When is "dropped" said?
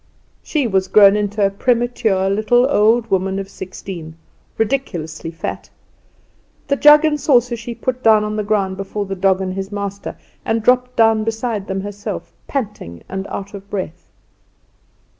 10.63-10.95